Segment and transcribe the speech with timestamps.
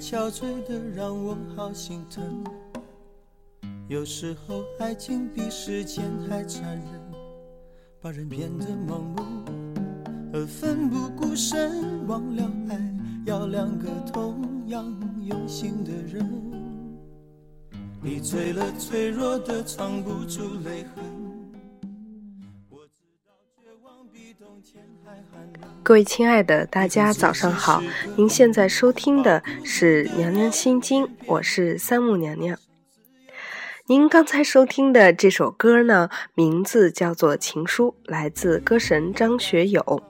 [0.00, 2.44] 憔悴的让我好心疼。
[3.88, 7.00] 有时候爱情比时间还残忍，
[8.00, 9.22] 把人变得盲目
[10.32, 12.06] 而奋不顾身。
[12.06, 12.96] 忘了爱
[13.26, 14.86] 要两个同样
[15.22, 16.24] 用心的人。
[18.00, 21.07] 你醉了，脆弱的藏不住泪痕。
[25.82, 27.82] 各位亲爱的，大家早上好！
[28.16, 32.58] 您现在收听的是《娘娘心经》，我是三木娘娘。
[33.86, 40.02] 您刚才收听的这首歌呢，名字叫做《情书》，来自歌神张学友。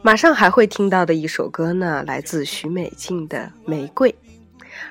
[0.00, 4.10] 马上还会听到的一首歌呢，来自许美静的《玫瑰》。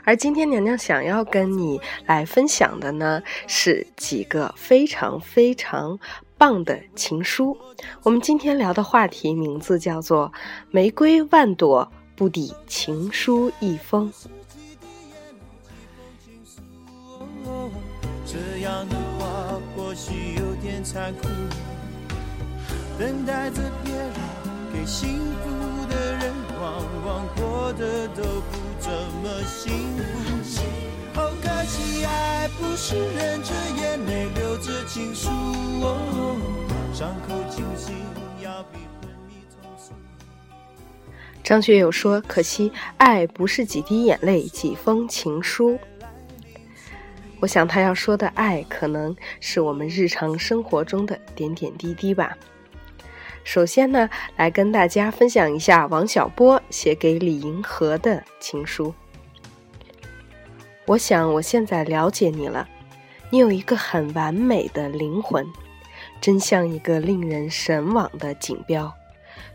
[0.04, 5.98] 而今天娘娘想要跟你来分享的呢，是几个非常非常
[6.42, 7.56] 棒的情书。
[8.02, 10.34] 我们今天聊的话题名字叫做
[10.72, 14.12] “玫瑰万朵不抵情书一封”。
[18.26, 21.28] 这样的话或许有点残酷，
[22.98, 24.12] 等待着别人
[24.74, 30.91] 给幸福的人，往往过得都不怎么幸福。
[31.14, 35.30] 好可惜，爱不是忍着眼泪留着情书，
[35.82, 36.38] 哦
[36.94, 37.96] 伤口清醒
[38.42, 39.94] 要比昏迷痛楚。
[41.44, 45.78] 张学友说：“可惜，爱不是几滴眼泪，几封情书。”
[47.42, 52.38] 我想他要说的爱，可能是我们日常生活中的点点滴滴吧。
[53.44, 58.94] 首先呢，来跟大家分享一下王小波写给李银河的情书。
[60.92, 62.68] 我想我现在了解你了，
[63.30, 65.48] 你有一个很完美的灵魂，
[66.20, 68.94] 真像一个令人神往的锦标。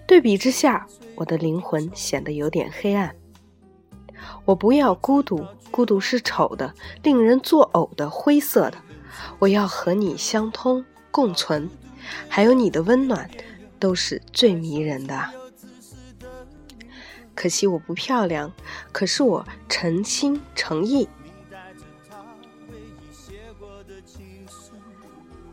[0.06, 3.14] 对比之下，我的灵魂显得有点黑暗。
[4.46, 8.78] 我不要孤独，孤独是丑的，令人作呕的，灰色的。
[9.38, 11.68] 我要和你相通共存，
[12.30, 13.30] 还有你的温暖，
[13.78, 15.22] 都是最迷人的。
[17.34, 18.50] 可惜我不漂亮，
[18.90, 21.06] 可是我诚心诚意。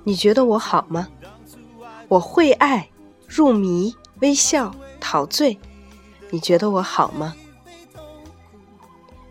[0.03, 1.07] 你觉得我好吗？
[2.07, 2.89] 我会爱，
[3.27, 5.57] 入迷，微笑，陶醉。
[6.29, 7.35] 你觉得我好吗？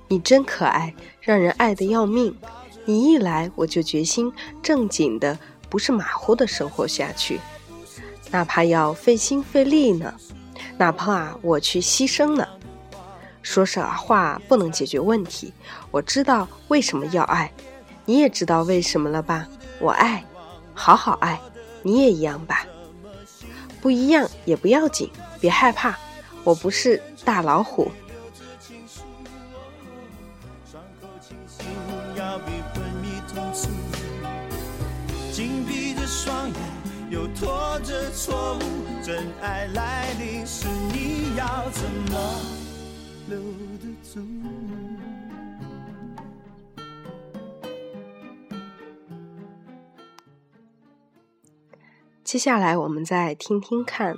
[0.09, 2.37] 你真可爱，让人爱得要命。
[2.85, 4.33] 你一来，我就决心
[4.63, 5.39] 正经的，
[5.69, 7.41] 不是马虎的生活下去，
[8.31, 10.15] 哪怕要费心费力呢，
[10.79, 12.47] 哪怕我去牺牲呢。
[13.43, 15.53] 说傻话不能解决问题。
[15.91, 17.53] 我知道为什么要爱，
[18.05, 19.47] 你也知道为什么了吧？
[19.79, 20.25] 我爱，
[20.75, 21.41] 好好爱，
[21.83, 22.67] 你也一样吧？
[23.81, 25.99] 不一样也不要紧，别害怕，
[26.45, 27.91] 我不是大老虎。
[35.33, 36.57] 紧闭着双眼，
[37.11, 38.61] 又拖着错误。
[39.03, 41.83] 真爱来临时，你要怎
[42.13, 42.41] 么
[43.29, 43.39] 留
[43.81, 44.21] 得住？
[52.33, 54.17] 接下来，我们再听听看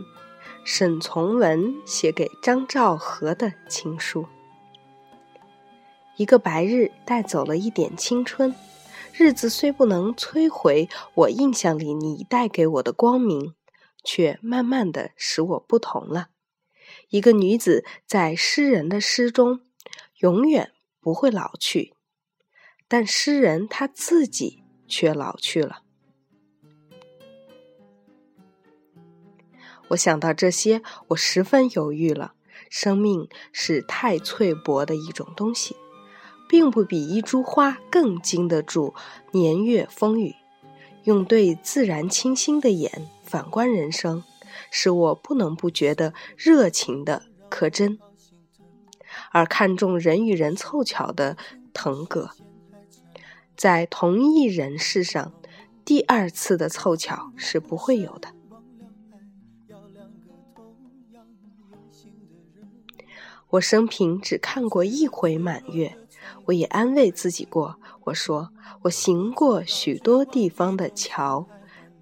[0.64, 4.28] 沈从文写给张兆和的情书。
[6.16, 8.54] 一个白日带走了一点青春，
[9.12, 13.56] 日子虽不能摧毁我印象里你带给我的光明，
[14.04, 16.28] 却慢慢的使我不同了。
[17.08, 19.62] 一个女子在诗人的诗中
[20.20, 20.70] 永远
[21.00, 21.94] 不会老去，
[22.86, 25.80] 但诗人他自己却老去了。
[29.88, 32.34] 我想到这些，我十分犹豫了。
[32.70, 35.76] 生命是太脆薄的一种东西。
[36.46, 38.94] 并不比一株花更经得住
[39.32, 40.34] 年月风雨。
[41.04, 44.22] 用对自然清新的眼反观人生，
[44.70, 47.98] 使我不能不觉得热情的可真，
[49.32, 51.36] 而看重人与人凑巧的
[51.72, 52.30] 腾格。
[53.56, 55.32] 在同一人世上，
[55.84, 58.28] 第二次的凑巧是不会有的。
[63.54, 65.96] 我生平只看过一回满月。
[66.46, 68.50] 我也安慰自己过，我说
[68.82, 71.46] 我行过许多地方的桥，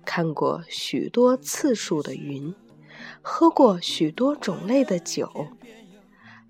[0.04, 2.54] 看过许多次数的云，
[3.20, 5.48] 喝过许多种类的酒，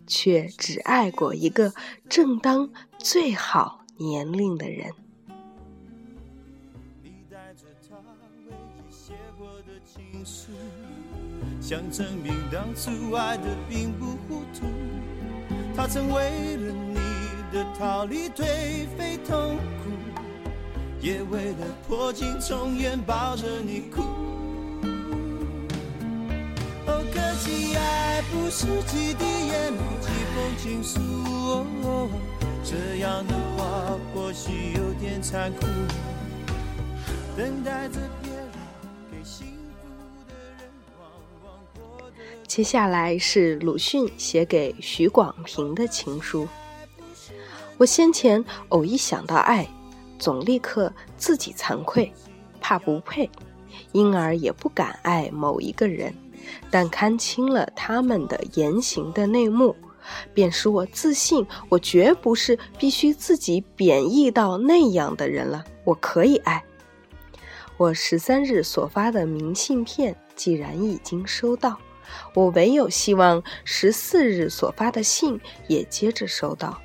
[0.07, 1.73] 却只爱过一个
[2.09, 4.93] 正当最好年龄的人。
[11.73, 14.67] 想证明当初爱的并不糊涂。
[15.75, 17.01] 他曾为了你
[17.51, 18.45] 的逃离颓
[18.95, 19.89] 废痛苦，
[21.01, 24.03] 也为了破镜重圆抱着你哭。
[26.87, 31.01] 哦，可惜爱不是几滴眼泪几封情书
[31.89, 32.11] 哦，
[32.63, 35.65] 这样的话或许有点残酷。
[37.35, 37.99] 等待着
[42.55, 46.47] 接下来是鲁迅写给许广平的情书。
[47.79, 49.67] 我先前偶一想到爱，
[50.19, 52.13] 总立刻自己惭愧，
[52.61, 53.31] 怕不配，
[53.93, 56.15] 因而也不敢爱某一个人。
[56.71, 59.75] 但看清了他们的言行的内幕，
[60.35, 65.65] 便使我自信，我绝不是必须自己贬义到那样的人了。
[65.85, 66.63] 我可以爱。
[67.79, 71.79] 我十三日所发的明信片既然已经收到，
[72.35, 76.81] 我唯有希望十四日所发的信也接着收到。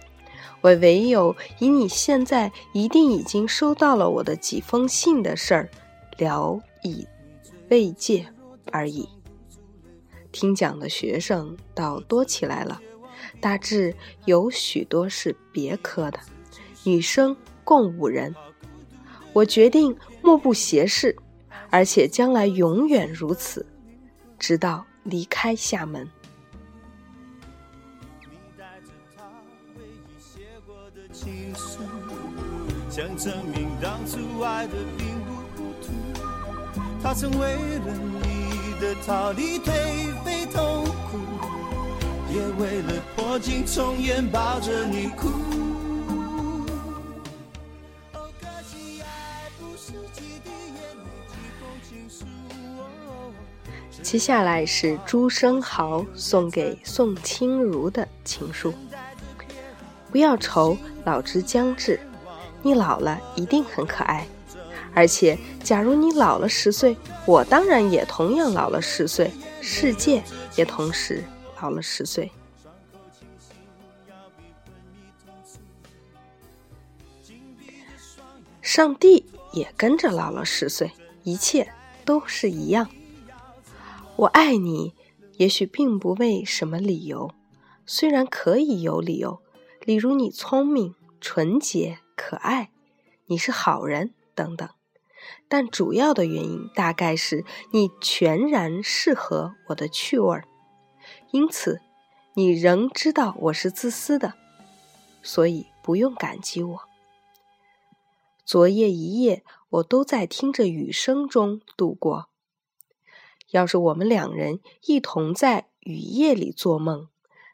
[0.61, 5.69] 我唯有以你现在一定已经收到了我的几封信的事儿，
[6.17, 7.07] 聊以
[7.69, 8.27] 慰藉
[8.71, 9.07] 而已。
[10.31, 12.81] 听讲的学生倒多起来了，
[13.39, 16.19] 大致有许多是别科的，
[16.83, 18.35] 女生共五人。
[19.33, 21.15] 我决定目不斜视，
[21.69, 23.65] 而且将来永远如此，
[24.39, 26.05] 直到离开厦门。
[28.21, 29.23] 你带着他
[29.77, 31.79] 唯一写过的情书
[32.89, 35.93] 想证明当初爱的并不糊涂，
[37.01, 41.17] 他曾为了你的逃离颓废痛苦，
[42.29, 45.29] 也为了破镜重圆抱着你哭。
[54.07, 58.73] 接下来是朱生豪送给宋清如的情书。
[60.09, 61.99] 不要愁老之将至，
[62.63, 64.25] 你老了一定很可爱。
[64.93, 66.95] 而且，假如你老了十岁，
[67.25, 70.23] 我当然也同样老了十岁，世界
[70.55, 71.21] 也同时
[71.61, 72.31] 老了十岁。
[78.61, 80.89] 上帝也跟着老了十岁，
[81.23, 81.69] 一切
[82.05, 82.87] 都是一样。
[84.17, 84.95] 我爱你，
[85.37, 87.29] 也许并不为什么理由，
[87.85, 89.43] 虽然可以有理由，
[89.85, 92.71] 例如你聪明、纯洁、可爱，
[93.27, 94.67] 你是好人等等。
[95.47, 100.47] 但主要的原因大概是你全然适合我的趣味儿，
[101.29, 101.79] 因此
[102.33, 104.33] 你仍知道我是自私的，
[105.21, 106.79] 所以不用感激我。
[108.43, 112.29] 昨夜一夜，我都在听着雨声中度过。
[113.51, 117.07] 要是我们两人一同在雨夜里做梦，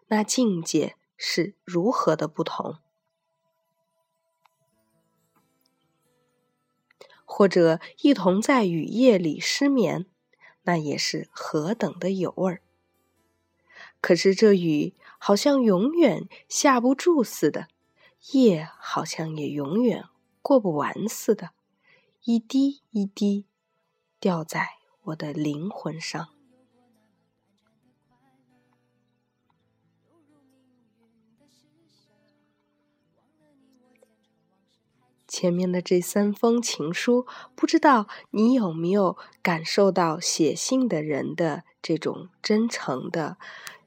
[0.08, 2.78] 那境界是如何的不同？
[7.26, 10.06] 或者一同在雨夜里失眠，
[10.64, 12.62] 那也是何等的有味儿。
[14.02, 17.68] 可是这雨好像永远下不住似的，
[18.34, 20.06] 夜好像也永远
[20.42, 21.52] 过不完似的，
[22.24, 23.46] 一滴一滴
[24.20, 24.83] 掉在。
[25.06, 26.30] 我的灵魂上，
[35.28, 43.38] 前面的这三封情书，不知道你有没有感受到写信的人的这种真诚的，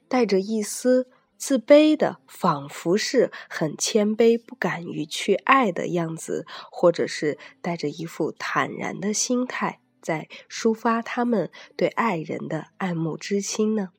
[0.07, 9.81] 带着一丝自卑的，仿佛是很谦卑、不敢于去爱的样子，或者是带着一副坦然的心态。
[10.01, 13.89] 在抒发他们对爱人的爱慕之心呢？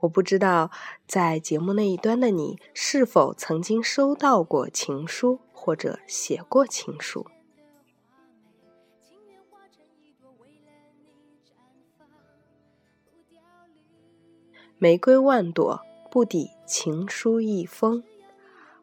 [0.00, 0.70] 我不知道
[1.06, 7.26] 在节目那一端的你是否曾经收到过情书，或者写过情书。
[14.78, 18.04] 玫瑰万朵，不抵情书一封。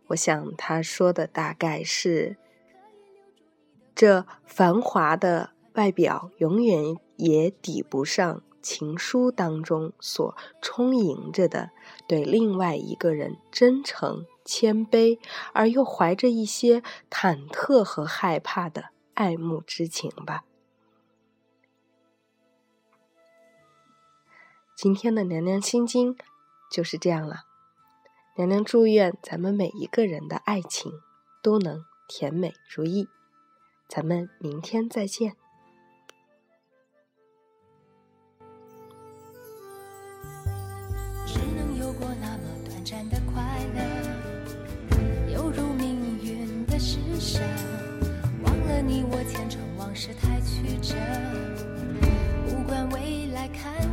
[0.07, 2.37] 我想他说的大概是。
[4.01, 11.69] 这繁华的外表，永远也抵不上情书当中所充盈着的
[12.07, 15.19] 对另外一个人真诚、谦卑，
[15.53, 16.81] 而又怀着一些
[17.11, 20.45] 忐忑和害怕的爱慕之情吧。
[24.75, 26.17] 今天的娘娘心经
[26.71, 27.41] 就是这样了。
[28.35, 30.91] 娘娘祝愿咱们每一个人的爱情
[31.43, 33.07] 都能甜美如意。
[33.93, 35.35] 咱们明天再见。
[41.27, 43.43] 只能有过那么短暂的快
[43.75, 47.41] 乐，犹如命运的施舍。
[48.45, 50.95] 忘了你我前尘往事太曲折。
[52.47, 53.90] 不管未来看。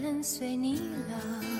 [0.00, 1.56] 跟随你了。